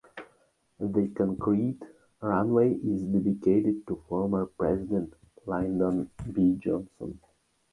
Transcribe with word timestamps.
The 0.79 1.11
concrete 1.15 1.77
runway 2.21 2.71
is 2.73 3.03
dedicated 3.03 3.85
to 3.85 4.01
former 4.09 4.47
President 4.47 5.13
Lyndon 5.45 6.09
B. 6.33 6.55
Johnson. 6.59 7.19